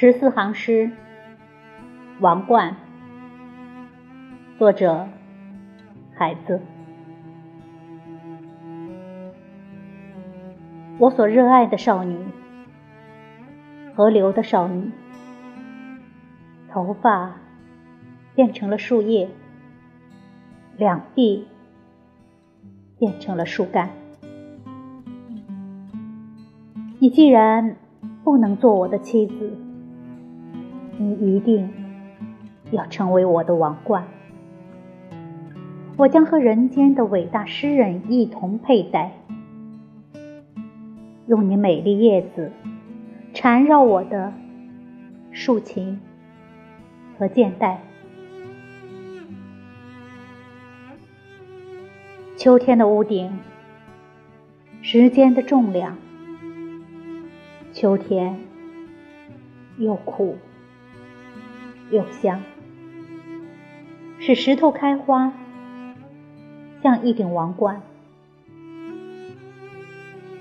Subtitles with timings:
[0.00, 0.92] 十四行诗，
[2.20, 2.76] 王冠。
[4.56, 5.08] 作者：
[6.14, 6.60] 孩子。
[11.00, 12.16] 我所热爱的少女，
[13.96, 14.92] 河流的少女，
[16.70, 17.34] 头发
[18.36, 19.28] 变成了树叶，
[20.76, 21.48] 两臂
[23.00, 23.90] 变成了树干。
[27.00, 27.74] 你既然
[28.22, 29.64] 不能做我的妻子。
[31.00, 31.70] 你一定
[32.72, 34.08] 要成为我的王冠，
[35.96, 39.12] 我将和人间的伟大诗人一同佩戴，
[41.28, 42.50] 用你美丽叶子
[43.32, 44.32] 缠绕我的
[45.30, 46.00] 竖琴
[47.16, 47.80] 和箭带。
[52.36, 53.38] 秋天的屋顶，
[54.82, 55.96] 时间的重量，
[57.72, 58.40] 秋天
[59.76, 60.36] 又苦。
[61.90, 62.42] 又香，
[64.18, 65.32] 使石头开花，
[66.82, 67.80] 像一顶王冠。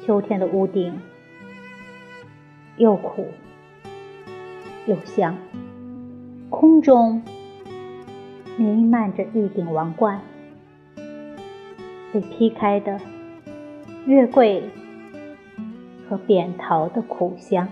[0.06, 1.00] 秋天的屋顶，
[2.76, 3.28] 又苦
[4.86, 5.38] 又香，
[6.50, 7.24] 空中
[8.58, 10.22] 弥漫着一顶王冠，
[12.14, 13.00] 被劈开的
[14.06, 14.64] 月桂
[16.10, 17.68] 和扁桃的苦香。